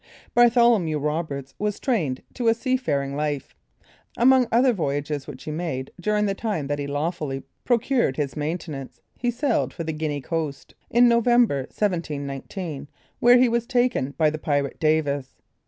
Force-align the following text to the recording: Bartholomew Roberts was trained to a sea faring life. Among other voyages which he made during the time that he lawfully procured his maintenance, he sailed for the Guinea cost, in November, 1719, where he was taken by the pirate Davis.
Bartholomew 0.33 0.97
Roberts 0.97 1.53
was 1.59 1.79
trained 1.79 2.23
to 2.33 2.47
a 2.47 2.55
sea 2.55 2.75
faring 2.75 3.15
life. 3.15 3.53
Among 4.17 4.47
other 4.51 4.73
voyages 4.73 5.27
which 5.27 5.43
he 5.43 5.51
made 5.51 5.91
during 6.01 6.25
the 6.25 6.33
time 6.33 6.65
that 6.65 6.79
he 6.79 6.87
lawfully 6.87 7.43
procured 7.65 8.17
his 8.17 8.35
maintenance, 8.35 8.99
he 9.15 9.29
sailed 9.29 9.75
for 9.75 9.83
the 9.83 9.93
Guinea 9.93 10.19
cost, 10.19 10.73
in 10.89 11.07
November, 11.07 11.59
1719, 11.65 12.87
where 13.19 13.37
he 13.37 13.47
was 13.47 13.67
taken 13.67 14.15
by 14.17 14.31
the 14.31 14.39
pirate 14.39 14.79
Davis. 14.79 15.35